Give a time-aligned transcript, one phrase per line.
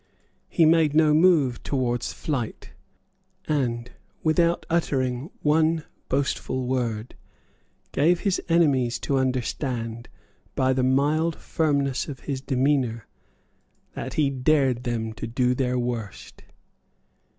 [0.49, 2.71] He made no move towards flight;
[3.45, 3.91] and,
[4.23, 7.13] without uttering one boastful word,
[7.91, 10.09] gave his enemies to understand,
[10.55, 13.05] by the mild firmness of his demeanour,
[13.93, 16.45] that he dared them to do their worst.